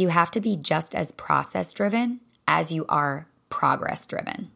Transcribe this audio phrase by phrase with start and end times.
[0.00, 4.50] you have to be just as process driven as you are progress driven.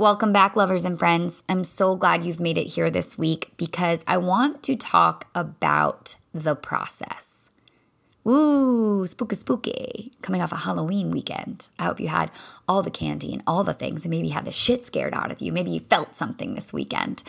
[0.00, 1.42] Welcome back, lovers and friends.
[1.48, 6.14] I'm so glad you've made it here this week because I want to talk about
[6.32, 7.50] the process.
[8.28, 10.12] Ooh, spooky, spooky.
[10.20, 11.68] Coming off a Halloween weekend.
[11.78, 12.30] I hope you had
[12.68, 15.40] all the candy and all the things and maybe had the shit scared out of
[15.40, 15.50] you.
[15.50, 17.22] Maybe you felt something this weekend.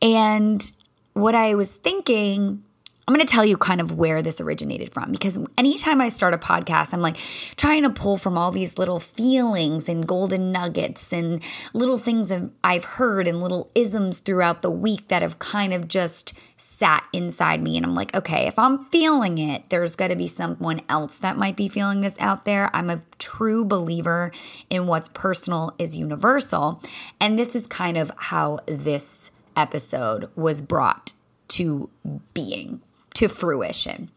[0.00, 0.70] And
[1.12, 2.64] what I was thinking
[3.06, 6.32] I'm going to tell you kind of where this originated from because anytime I start
[6.32, 7.18] a podcast, I'm like
[7.56, 11.42] trying to pull from all these little feelings and golden nuggets and
[11.74, 12.32] little things
[12.62, 17.62] I've heard and little isms throughout the week that have kind of just sat inside
[17.62, 17.76] me.
[17.76, 21.36] And I'm like, okay, if I'm feeling it, there's got to be someone else that
[21.36, 22.74] might be feeling this out there.
[22.74, 24.32] I'm a true believer
[24.70, 26.80] in what's personal is universal.
[27.20, 31.12] And this is kind of how this episode was brought
[31.48, 31.90] to
[32.32, 32.80] being
[33.14, 34.10] to fruition.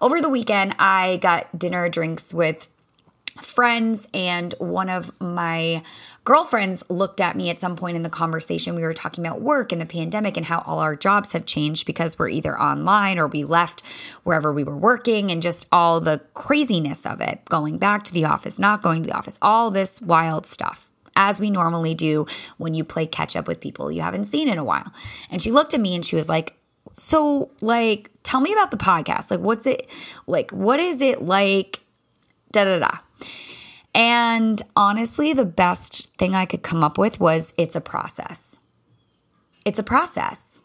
[0.00, 2.68] Over the weekend, I got dinner drinks with
[3.40, 5.82] friends, and one of my
[6.24, 8.74] girlfriends looked at me at some point in the conversation.
[8.74, 11.86] We were talking about work and the pandemic and how all our jobs have changed
[11.86, 13.82] because we're either online or we left
[14.22, 18.24] wherever we were working and just all the craziness of it going back to the
[18.24, 22.74] office, not going to the office, all this wild stuff as we normally do when
[22.74, 24.92] you play catch up with people you haven't seen in a while.
[25.30, 26.56] And she looked at me and she was like,
[26.94, 29.30] So, like, tell me about the podcast.
[29.30, 29.90] Like, what's it
[30.26, 30.50] like?
[30.50, 31.80] What is it like?
[32.52, 32.98] Da da da.
[33.94, 38.58] And honestly, the best thing I could come up with was it's a process.
[39.64, 40.60] It's a process.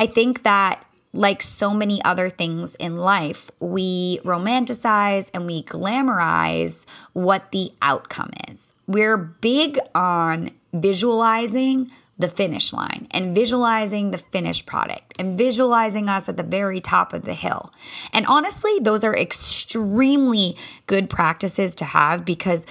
[0.00, 6.84] I think that, like so many other things in life, we romanticize and we glamorize
[7.14, 8.74] what the outcome is.
[8.86, 16.28] We're big on visualizing the finish line and visualizing the finished product and visualizing us
[16.28, 17.72] at the very top of the hill.
[18.12, 22.66] And honestly, those are extremely good practices to have because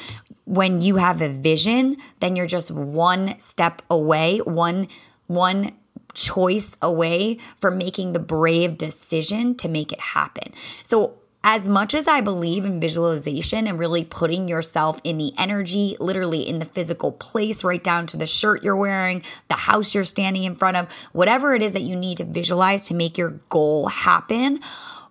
[0.45, 4.87] when you have a vision, then you're just one step away, one
[5.27, 5.73] one
[6.13, 10.51] choice away from making the brave decision to make it happen.
[10.83, 15.95] So as much as I believe in visualization and really putting yourself in the energy,
[15.99, 20.03] literally in the physical place, right down to the shirt you're wearing, the house you're
[20.03, 23.39] standing in front of, whatever it is that you need to visualize to make your
[23.49, 24.59] goal happen,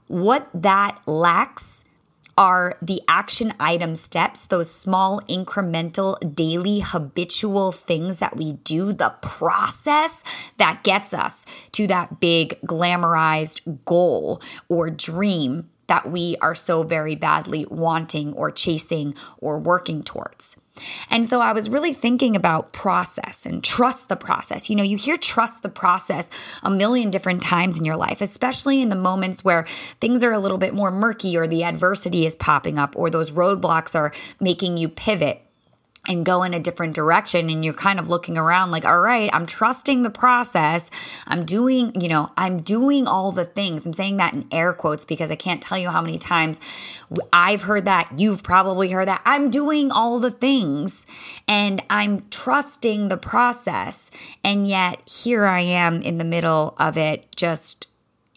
[0.08, 1.84] what that lacks
[2.38, 9.14] are the action item steps, those small, incremental, daily, habitual things that we do, the
[9.22, 10.22] process
[10.58, 17.14] that gets us to that big, glamorized goal or dream that we are so very
[17.14, 20.56] badly wanting or chasing or working towards.
[21.08, 24.68] And so I was really thinking about process and trust the process.
[24.68, 26.30] You know, you hear trust the process
[26.62, 29.66] a million different times in your life, especially in the moments where
[30.00, 33.30] things are a little bit more murky or the adversity is popping up or those
[33.30, 35.45] roadblocks are making you pivot
[36.08, 39.30] and go in a different direction and you're kind of looking around like all right
[39.32, 40.90] i'm trusting the process
[41.26, 45.04] i'm doing you know i'm doing all the things i'm saying that in air quotes
[45.04, 46.60] because i can't tell you how many times
[47.32, 51.06] i've heard that you've probably heard that i'm doing all the things
[51.48, 54.10] and i'm trusting the process
[54.44, 57.86] and yet here i am in the middle of it just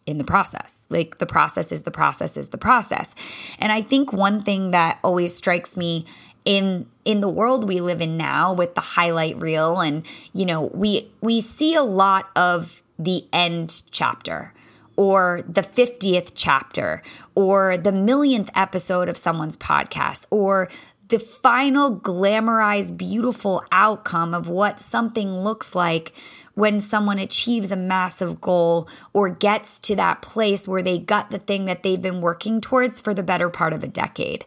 [0.09, 0.87] in the process.
[0.89, 3.13] Like the process is the process is the process.
[3.59, 6.05] And I think one thing that always strikes me
[6.45, 10.63] in in the world we live in now with the highlight reel and you know
[10.73, 14.53] we we see a lot of the end chapter
[14.95, 17.01] or the 50th chapter
[17.33, 20.69] or the millionth episode of someone's podcast or
[21.07, 26.13] the final glamorized beautiful outcome of what something looks like
[26.53, 31.39] when someone achieves a massive goal or gets to that place where they got the
[31.39, 34.45] thing that they've been working towards for the better part of a decade.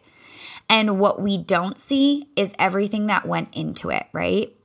[0.69, 4.55] And what we don't see is everything that went into it, right?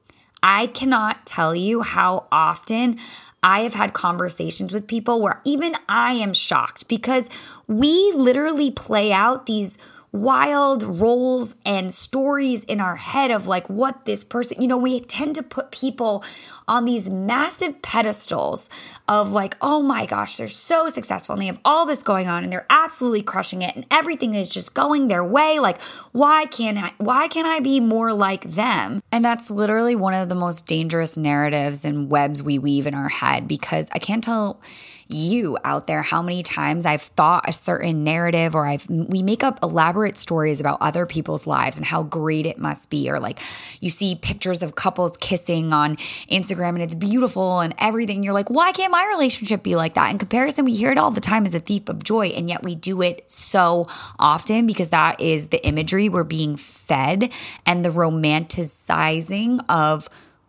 [0.42, 2.98] I cannot tell you how often
[3.42, 7.28] I have had conversations with people where even I am shocked because
[7.66, 9.78] we literally play out these
[10.12, 15.00] wild roles and stories in our head of like what this person, you know, we
[15.00, 16.24] tend to put people
[16.66, 18.70] on these massive pedestals
[19.06, 22.42] of like, oh my gosh, they're so successful and they have all this going on
[22.42, 25.58] and they're absolutely crushing it and everything is just going their way.
[25.58, 25.80] Like,
[26.12, 29.02] why can't I why can't I be more like them?
[29.12, 33.08] And that's literally one of the most dangerous narratives and webs we weave in our
[33.08, 34.60] head because I can't tell
[35.08, 39.42] you out there how many times I've thought a certain narrative or I've we make
[39.42, 43.10] up elaborate stories about other people's lives and how great it must be.
[43.10, 43.40] Or like
[43.80, 45.96] you see pictures of couples kissing on
[46.30, 48.22] Instagram and it's beautiful and everything.
[48.22, 50.10] You're like why can't my relationship be like that?
[50.10, 52.62] In comparison we hear it all the time as a thief of joy and yet
[52.62, 53.86] we do it so
[54.18, 57.32] often because that is the imagery we're being fed
[57.64, 60.08] and the romanticizing of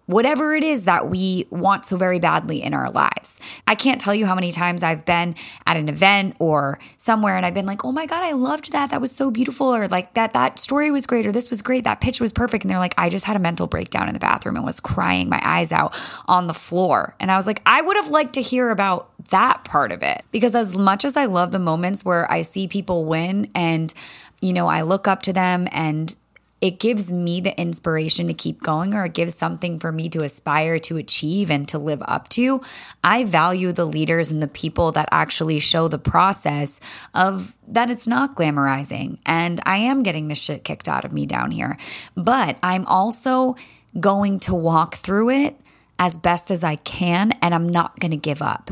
[0.09, 3.39] whatever it is that we want so very badly in our lives.
[3.67, 5.35] I can't tell you how many times I've been
[5.67, 8.89] at an event or somewhere and I've been like, "Oh my god, I loved that.
[8.89, 11.83] That was so beautiful." Or like that that story was great or this was great.
[11.83, 12.63] That pitch was perfect.
[12.63, 15.29] And they're like, "I just had a mental breakdown in the bathroom and was crying
[15.29, 15.93] my eyes out
[16.27, 19.63] on the floor." And I was like, "I would have liked to hear about that
[19.63, 23.05] part of it." Because as much as I love the moments where I see people
[23.05, 23.93] win and
[24.41, 26.15] you know, I look up to them and
[26.61, 30.23] it gives me the inspiration to keep going or it gives something for me to
[30.23, 32.61] aspire to achieve and to live up to.
[33.03, 36.81] I value the leaders and the people that actually show the process
[37.13, 41.25] of that it's not glamorizing and I am getting the shit kicked out of me
[41.25, 41.77] down here.
[42.15, 43.55] But I'm also
[43.99, 45.55] going to walk through it
[45.97, 48.71] as best as I can and I'm not going to give up.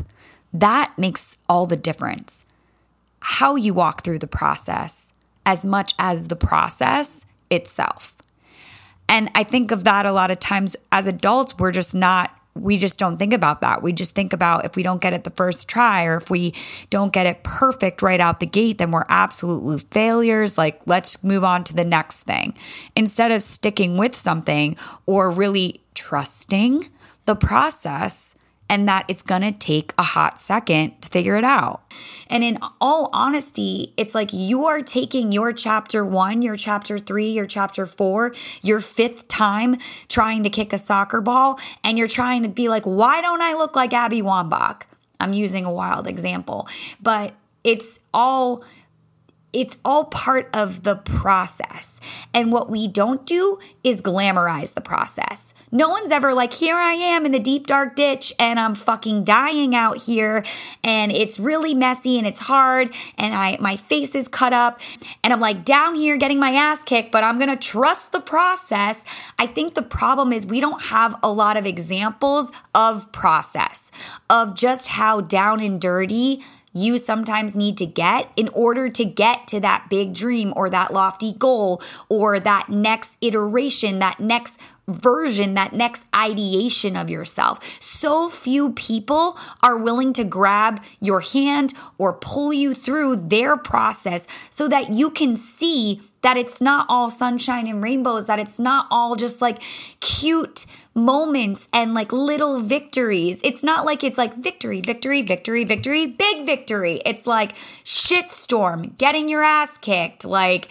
[0.52, 2.44] That makes all the difference.
[3.20, 5.14] How you walk through the process
[5.44, 8.16] as much as the process itself.
[9.08, 12.76] And I think of that a lot of times as adults, we're just not, we
[12.76, 13.82] just don't think about that.
[13.82, 16.52] We just think about if we don't get it the first try or if we
[16.90, 20.58] don't get it perfect right out the gate, then we're absolutely failures.
[20.58, 22.54] Like, let's move on to the next thing.
[22.94, 26.88] Instead of sticking with something or really trusting
[27.24, 28.34] the process
[28.68, 31.82] and that it's gonna take a hot second to figure it out.
[32.28, 37.30] And in all honesty, it's like you are taking your chapter one, your chapter three,
[37.30, 39.76] your chapter four, your fifth time
[40.08, 43.54] trying to kick a soccer ball, and you're trying to be like, why don't I
[43.54, 44.82] look like Abby Wambach?
[45.20, 46.68] I'm using a wild example,
[47.02, 47.34] but
[47.64, 48.64] it's all
[49.52, 52.00] it's all part of the process.
[52.34, 55.54] And what we don't do is glamorize the process.
[55.72, 59.24] No one's ever like, here I am in the deep dark ditch and I'm fucking
[59.24, 60.44] dying out here
[60.84, 64.80] and it's really messy and it's hard and I my face is cut up
[65.24, 68.20] and I'm like down here getting my ass kicked, but I'm going to trust the
[68.20, 69.04] process.
[69.38, 73.90] I think the problem is we don't have a lot of examples of process,
[74.28, 76.42] of just how down and dirty
[76.78, 80.92] you sometimes need to get in order to get to that big dream or that
[80.92, 87.60] lofty goal or that next iteration, that next version, that next ideation of yourself.
[87.80, 94.26] So few people are willing to grab your hand or pull you through their process
[94.50, 98.86] so that you can see that it's not all sunshine and rainbows, that it's not
[98.90, 99.62] all just like
[100.00, 103.40] cute moments and like little victories.
[103.44, 107.00] It's not like it's like victory, victory, victory, victory, big victory.
[107.06, 110.68] It's like shitstorm, getting your ass kicked, like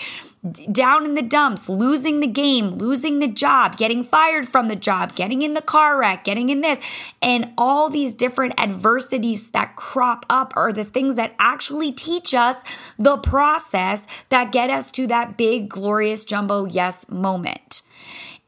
[0.71, 5.15] down in the dumps, losing the game, losing the job, getting fired from the job,
[5.15, 6.79] getting in the car wreck, getting in this.
[7.21, 12.63] And all these different adversities that crop up are the things that actually teach us
[12.97, 17.81] the process that get us to that big, glorious jumbo yes moment.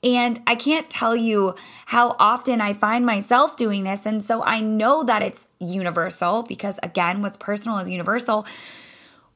[0.01, 1.55] And I can't tell you
[1.87, 4.05] how often I find myself doing this.
[4.05, 8.45] And so I know that it's universal because, again, what's personal is universal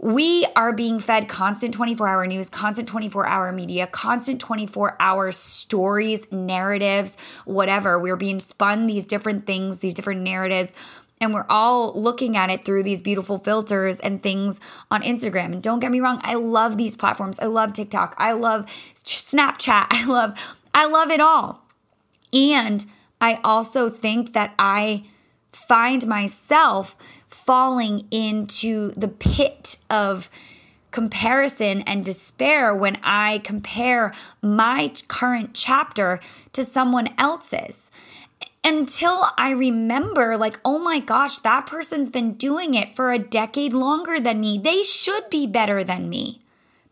[0.04, 5.32] we are being fed constant 24 hour news, constant 24 hour media, constant 24 hour
[5.32, 7.98] stories, narratives, whatever.
[7.98, 10.74] We're being spun these different things, these different narratives.
[11.22, 14.60] And we're all looking at it through these beautiful filters and things
[14.92, 15.54] on Instagram.
[15.54, 17.40] And don't get me wrong, I love these platforms.
[17.40, 18.14] I love TikTok.
[18.18, 19.88] I love Snapchat.
[19.90, 20.38] I love,
[20.74, 21.64] I love it all.
[22.34, 22.86] And
[23.22, 25.06] I also think that I
[25.54, 26.98] find myself
[27.46, 30.30] falling into the pit of
[30.92, 36.20] comparison and despair when I compare my current chapter
[36.54, 37.92] to someone else's.
[38.64, 43.74] Until I remember, like, oh my gosh, that person's been doing it for a decade
[43.74, 44.58] longer than me.
[44.58, 46.40] They should be better than me.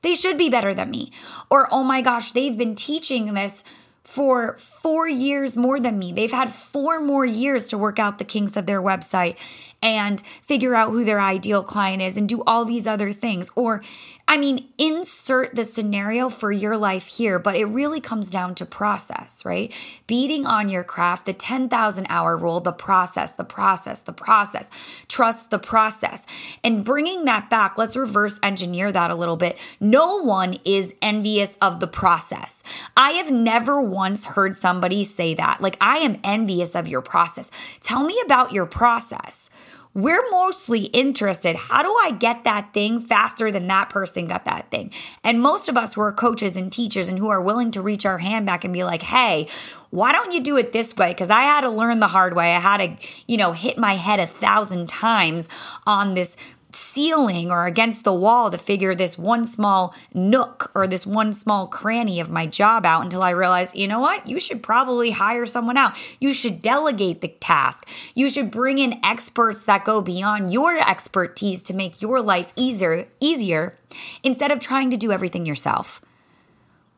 [0.01, 1.13] They should be better than me.
[1.49, 3.63] Or, oh my gosh, they've been teaching this
[4.03, 6.11] for four years more than me.
[6.11, 9.37] They've had four more years to work out the kinks of their website
[9.81, 13.51] and figure out who their ideal client is and do all these other things.
[13.55, 13.81] Or
[14.27, 18.65] I mean, insert the scenario for your life here, but it really comes down to
[18.65, 19.73] process, right?
[20.07, 24.71] Beating on your craft, the 10,000 hour rule, the process, the process, the process,
[25.09, 26.25] trust the process.
[26.63, 29.57] And bringing that back, let's reverse engineer that a little bit.
[29.81, 32.63] No one is envious of the process.
[32.95, 35.59] I have never once heard somebody say that.
[35.59, 37.51] Like, I am envious of your process.
[37.81, 39.49] Tell me about your process
[39.93, 44.71] we're mostly interested how do I get that thing faster than that person got that
[44.71, 44.91] thing?
[45.23, 48.05] And most of us who are coaches and teachers and who are willing to reach
[48.05, 49.47] our hand back and be like, hey,
[49.89, 51.11] why don't you do it this way?
[51.11, 52.55] Because I had to learn the hard way.
[52.55, 55.49] I had to, you know, hit my head a thousand times
[55.85, 56.37] on this
[56.73, 61.67] ceiling or against the wall to figure this one small nook or this one small
[61.67, 64.27] cranny of my job out until I realized, you know what?
[64.27, 65.95] You should probably hire someone out.
[66.19, 67.87] You should delegate the task.
[68.15, 73.07] You should bring in experts that go beyond your expertise to make your life easier,
[73.19, 73.77] easier
[74.23, 76.01] instead of trying to do everything yourself.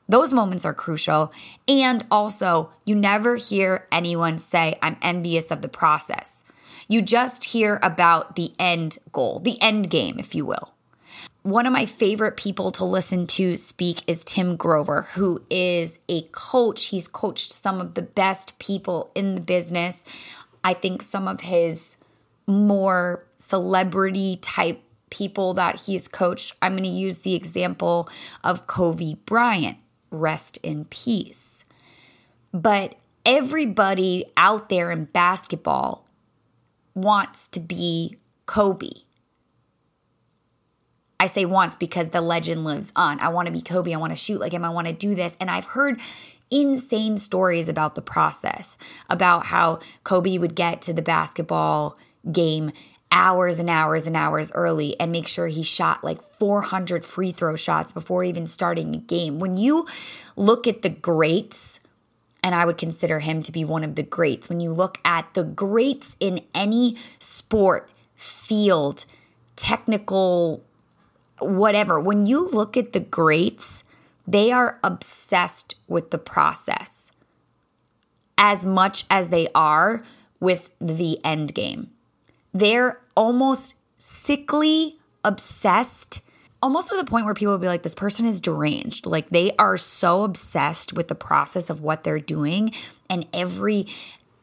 [0.08, 1.32] Those moments are crucial.
[1.68, 6.44] And also, you never hear anyone say, I'm envious of the process.
[6.88, 10.74] You just hear about the end goal, the end game, if you will.
[11.44, 16.22] One of my favorite people to listen to speak is Tim Grover, who is a
[16.32, 16.86] coach.
[16.86, 20.06] He's coached some of the best people in the business.
[20.64, 21.98] I think some of his
[22.48, 28.10] more celebrity type people that he's coached, I'm going to use the example
[28.44, 29.78] of Kobe Bryant.
[30.12, 31.66] Rest in peace.
[32.54, 36.06] But everybody out there in basketball
[36.96, 38.90] wants to be Kobe.
[41.20, 43.20] I say wants because the legend lives on.
[43.20, 43.94] I want to be Kobe.
[43.94, 44.66] I want to shoot like him.
[44.66, 45.38] I want to do this.
[45.40, 46.02] And I've heard
[46.52, 48.78] insane stories about the process,
[49.10, 51.98] about how Kobe would get to the basketball
[52.32, 52.72] game
[53.14, 57.56] hours and hours and hours early and make sure he shot like 400 free throw
[57.56, 59.40] shots before even starting a game.
[59.40, 59.88] When you
[60.36, 61.80] look at the greats
[62.44, 64.50] and I would consider him to be one of the greats.
[64.50, 69.06] When you look at the greats in any sport, field,
[69.56, 70.64] technical,
[71.40, 73.86] whatever, when you look at the greats,
[74.28, 77.14] they are obsessed with the process
[78.38, 80.04] as much as they are
[80.40, 81.90] with the end game.
[82.54, 86.22] They're almost sickly obsessed
[86.64, 89.06] almost to the point where people will be like, this person is deranged.
[89.06, 92.74] Like they are so obsessed with the process of what they're doing
[93.10, 93.86] and every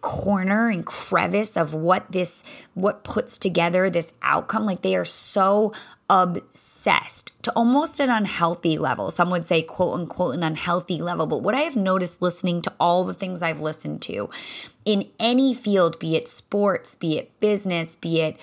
[0.02, 2.42] corner and crevice of what this
[2.74, 4.66] what puts together this outcome.
[4.66, 5.72] Like they are so
[6.10, 9.10] obsessed to almost an unhealthy level.
[9.10, 11.26] Some would say quote unquote an unhealthy level.
[11.26, 14.28] But what i have noticed listening to all the things i've listened to
[14.84, 18.36] in any field be it sports be it business be it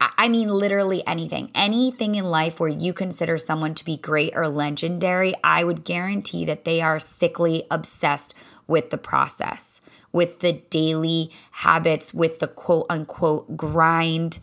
[0.00, 1.50] I mean, literally anything.
[1.54, 6.44] Anything in life where you consider someone to be great or legendary, I would guarantee
[6.46, 8.34] that they are sickly obsessed
[8.66, 14.38] with the process, with the daily habits, with the quote unquote grind.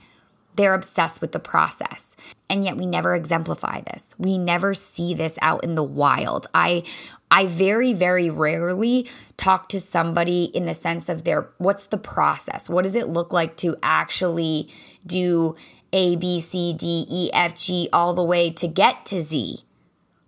[0.55, 2.15] They're obsessed with the process.
[2.49, 4.15] And yet we never exemplify this.
[4.17, 6.47] We never see this out in the wild.
[6.53, 6.83] I
[7.29, 12.69] I very, very rarely talk to somebody in the sense of their what's the process?
[12.69, 14.69] What does it look like to actually
[15.05, 15.55] do
[15.91, 19.63] A, B, C, D, E, F, G all the way to get to Z?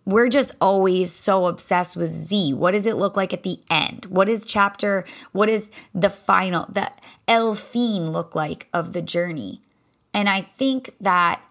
[0.06, 2.54] We're just always so obsessed with Z.
[2.54, 4.06] What does it look like at the end?
[4.06, 6.92] What is chapter, what is the final, the
[7.28, 9.62] El fin look like of the journey?
[10.14, 11.42] And I think that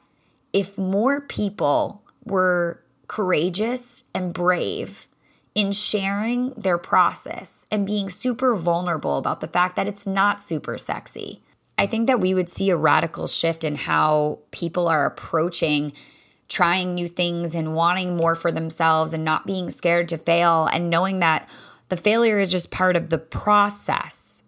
[0.52, 5.07] if more people were courageous and brave
[5.59, 10.79] in sharing their process and being super vulnerable about the fact that it's not super
[10.79, 11.43] sexy.
[11.77, 15.93] I think that we would see a radical shift in how people are approaching
[16.47, 20.91] trying new things and wanting more for themselves and not being scared to fail and
[20.91, 21.50] knowing that
[21.88, 24.45] the failure is just part of the process,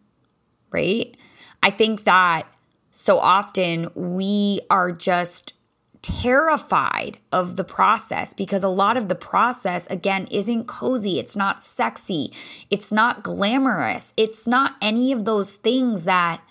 [0.70, 1.16] right?
[1.60, 2.44] I think that
[2.92, 5.54] so often we are just
[6.02, 11.18] terrified of the process because a lot of the process, again, isn't cozy.
[11.18, 12.32] It's not sexy.
[12.70, 14.14] It's not glamorous.
[14.16, 16.42] It's not any of those things that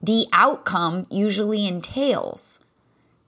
[0.00, 2.64] the outcome usually entails.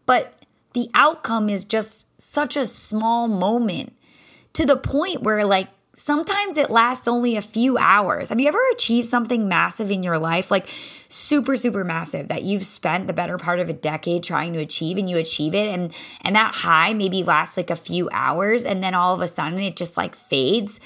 [0.06, 0.34] But
[0.72, 3.92] the outcome is just such a small moment
[4.54, 8.28] to the point where, like, sometimes it lasts only a few hours.
[8.30, 10.50] Have you ever achieved something massive in your life?
[10.50, 10.68] Like,
[11.10, 14.98] super super massive that you've spent the better part of a decade trying to achieve
[14.98, 15.90] and you achieve it and
[16.20, 19.58] and that high maybe lasts like a few hours and then all of a sudden
[19.58, 20.78] it just like fades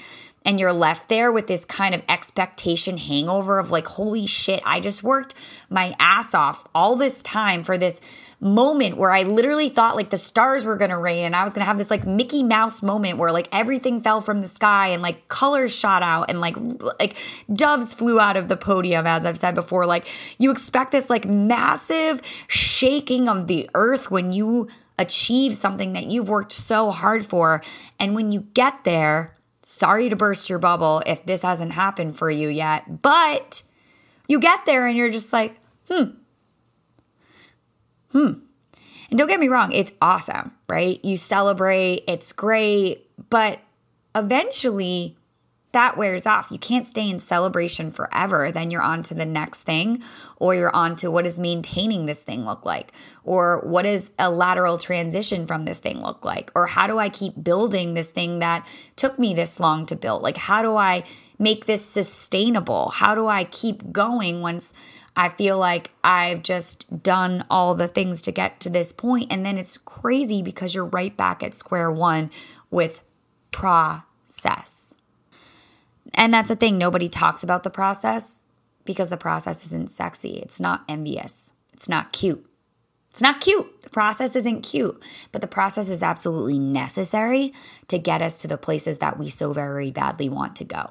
[0.45, 4.79] and you're left there with this kind of expectation hangover of like holy shit I
[4.79, 5.35] just worked
[5.69, 7.99] my ass off all this time for this
[8.43, 11.65] moment where I literally thought like the stars were gonna rain and I was gonna
[11.65, 15.27] have this like Mickey Mouse moment where like everything fell from the sky and like
[15.29, 16.55] colors shot out and like
[16.99, 17.15] like
[17.51, 19.85] doves flew out of the podium, as I've said before.
[19.85, 20.05] Like
[20.37, 24.67] you expect this like massive shaking of the earth when you
[24.99, 27.63] achieve something that you've worked so hard for.
[27.99, 32.29] And when you get there, sorry to burst your bubble if this hasn't happened for
[32.29, 33.63] you yet, but
[34.27, 35.57] you get there and you're just like,
[35.89, 36.11] hmm,
[38.13, 38.33] hmm.
[39.09, 41.03] And don't get me wrong, it's awesome, right?
[41.03, 43.59] You celebrate, it's great, but
[44.15, 45.17] eventually
[45.73, 46.51] that wears off.
[46.51, 48.51] You can't stay in celebration forever.
[48.51, 50.03] Then you're on to the next thing,
[50.37, 52.93] or you're on to what does maintaining this thing look like,
[53.23, 57.09] or what does a lateral transition from this thing look like, or how do I
[57.09, 60.21] keep building this thing that took me this long to build?
[60.21, 61.03] Like, how do I
[61.39, 62.89] make this sustainable?
[62.89, 64.75] How do I keep going once
[65.15, 69.31] I feel like I've just done all the things to get to this point.
[69.31, 72.31] And then it's crazy because you're right back at square one
[72.71, 73.01] with
[73.51, 74.95] process.
[76.13, 78.47] And that's the thing, nobody talks about the process
[78.85, 80.39] because the process isn't sexy.
[80.39, 81.53] It's not envious.
[81.73, 82.45] It's not cute.
[83.11, 83.83] It's not cute.
[83.83, 85.01] The process isn't cute,
[85.31, 87.53] but the process is absolutely necessary
[87.87, 90.89] to get us to the places that we so very badly want to go.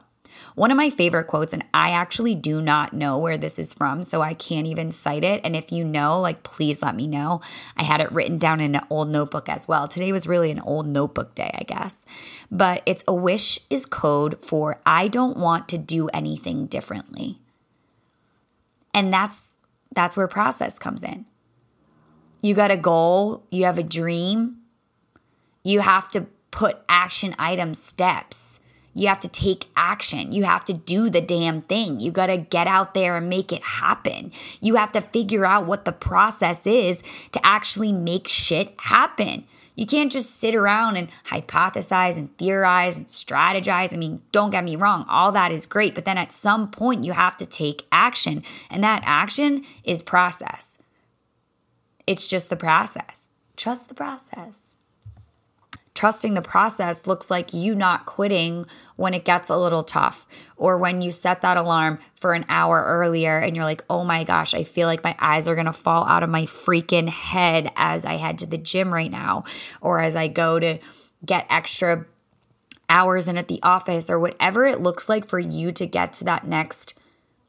[0.54, 4.02] One of my favorite quotes, and I actually do not know where this is from,
[4.02, 5.40] so I can't even cite it.
[5.44, 7.40] And if you know, like, please let me know.
[7.76, 9.88] I had it written down in an old notebook as well.
[9.88, 12.04] Today was really an old notebook day, I guess.
[12.50, 17.38] But it's a wish is code for I don't want to do anything differently.
[18.92, 19.56] And that's
[19.94, 21.26] that's where process comes in.
[22.42, 24.58] You got a goal, you have a dream,
[25.62, 28.60] you have to put action item steps
[28.94, 30.32] you have to take action.
[30.32, 32.00] You have to do the damn thing.
[32.00, 34.32] You got to get out there and make it happen.
[34.60, 39.44] You have to figure out what the process is to actually make shit happen.
[39.74, 43.94] You can't just sit around and hypothesize and theorize and strategize.
[43.94, 47.04] I mean, don't get me wrong, all that is great, but then at some point
[47.04, 50.82] you have to take action, and that action is process.
[52.06, 53.30] It's just the process.
[53.56, 54.76] Trust the process
[55.94, 60.78] trusting the process looks like you not quitting when it gets a little tough or
[60.78, 64.54] when you set that alarm for an hour earlier and you're like, oh my gosh,
[64.54, 68.14] I feel like my eyes are gonna fall out of my freaking head as I
[68.14, 69.44] head to the gym right now
[69.80, 70.78] or as I go to
[71.24, 72.06] get extra
[72.88, 76.24] hours in at the office or whatever it looks like for you to get to
[76.24, 76.94] that next,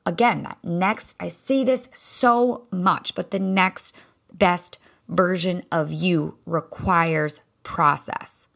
[0.06, 3.96] again, that next, I say this so much, but the next
[4.34, 8.48] best version of you requires process.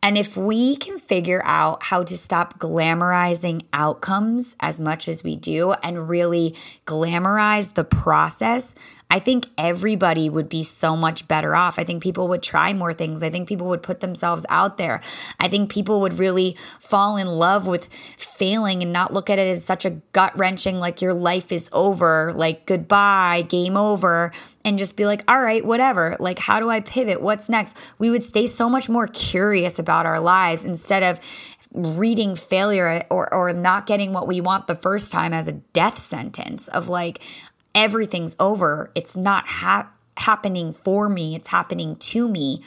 [0.00, 5.34] And if we can figure out how to stop glamorizing outcomes as much as we
[5.34, 6.54] do and really
[6.86, 8.76] glamorize the process,
[9.10, 11.78] I think everybody would be so much better off.
[11.78, 13.22] I think people would try more things.
[13.22, 15.00] I think people would put themselves out there.
[15.40, 19.48] I think people would really fall in love with failing and not look at it
[19.48, 24.30] as such a gut wrenching, like your life is over, like goodbye, game over,
[24.62, 26.14] and just be like, all right, whatever.
[26.20, 27.22] Like, how do I pivot?
[27.22, 27.78] What's next?
[27.98, 31.18] We would stay so much more curious about our lives instead of
[31.72, 35.98] reading failure or, or not getting what we want the first time as a death
[35.98, 37.22] sentence of like,
[37.74, 38.90] everything's over.
[38.94, 42.64] It's not ha- happening for me, it's happening to me.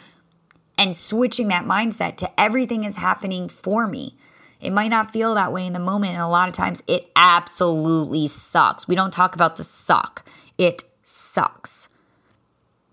[0.77, 4.15] And switching that mindset to everything is happening for me.
[4.59, 7.11] It might not feel that way in the moment, and a lot of times it
[7.15, 8.87] absolutely sucks.
[8.87, 11.89] We don't talk about the suck, it sucks.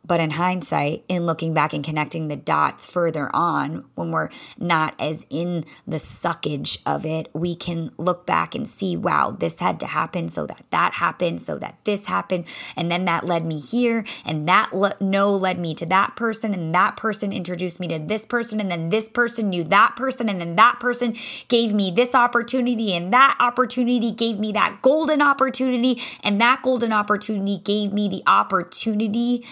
[0.09, 4.95] But in hindsight, in looking back and connecting the dots further on, when we're not
[4.99, 9.79] as in the suckage of it, we can look back and see, wow, this had
[9.81, 12.47] to happen so that that happened, so that this happened.
[12.75, 14.05] And then that led me here.
[14.25, 16.55] And that le- no led me to that person.
[16.55, 18.61] And that person introduced me to this person.
[18.61, 20.31] And then this person knew that person.
[20.31, 21.17] And then that person
[21.49, 22.95] gave me this opportunity.
[22.95, 26.01] And that opportunity gave me that golden opportunity.
[26.25, 29.45] And that golden opportunity gave me the opportunity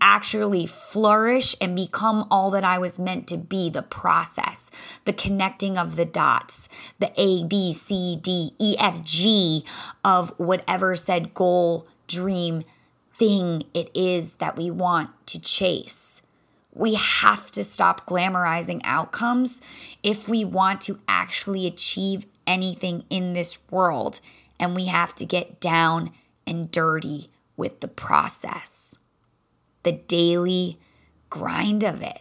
[0.00, 4.70] actually flourish and become all that I was meant to be the process,
[5.04, 9.64] the connecting of the dots, the A, B, C, D, E, F, G
[10.04, 12.62] of whatever said goal, dream,
[13.14, 16.22] thing it is that we want to chase.
[16.72, 19.62] We have to stop glamorizing outcomes
[20.02, 24.20] if we want to actually achieve anything in this world.
[24.58, 26.10] And we have to get down
[26.46, 28.98] and dirty with the process
[29.84, 30.78] the daily
[31.30, 32.20] grind of it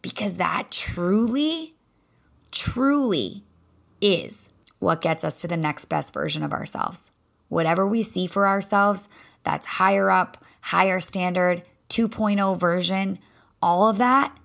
[0.00, 1.74] because that truly,
[2.50, 3.44] truly
[4.00, 7.12] is what gets us to the next best version of ourselves.
[7.48, 9.08] Whatever we see for ourselves,
[9.44, 13.18] that's higher up, higher standard, 2.0 version,
[13.60, 14.36] all of that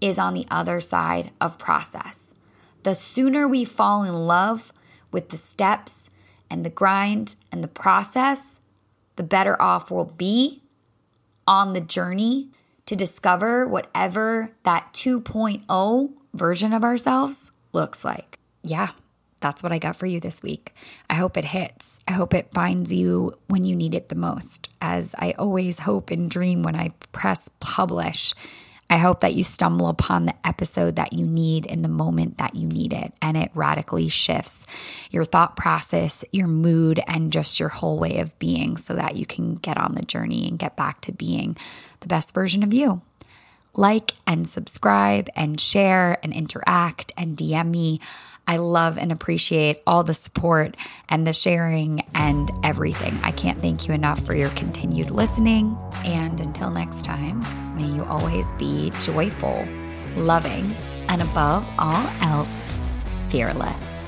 [0.00, 2.34] is on the other side of process.
[2.82, 4.72] The sooner we fall in love
[5.10, 6.10] with the steps
[6.50, 8.60] and the grind and the process,
[9.16, 10.62] the better off we'll be
[11.46, 12.50] on the journey
[12.86, 18.38] to discover whatever that 2.0 version of ourselves looks like.
[18.62, 18.90] Yeah,
[19.40, 20.74] that's what I got for you this week.
[21.10, 22.00] I hope it hits.
[22.08, 24.68] I hope it finds you when you need it the most.
[24.80, 28.34] As I always hope and dream when I press publish
[28.88, 32.54] I hope that you stumble upon the episode that you need in the moment that
[32.54, 34.66] you need it, and it radically shifts
[35.10, 39.26] your thought process, your mood, and just your whole way of being so that you
[39.26, 41.56] can get on the journey and get back to being
[42.00, 43.02] the best version of you.
[43.74, 48.00] Like and subscribe and share and interact and DM me.
[48.46, 50.76] I love and appreciate all the support
[51.08, 53.18] and the sharing and everything.
[53.22, 55.76] I can't thank you enough for your continued listening.
[56.04, 57.40] And until next time,
[57.76, 59.66] may you always be joyful,
[60.14, 60.74] loving,
[61.08, 62.78] and above all else,
[63.28, 64.04] fearless.